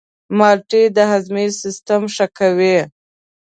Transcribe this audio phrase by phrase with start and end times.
[0.37, 2.77] مالټې د هاضمې سیستم ښه کوي.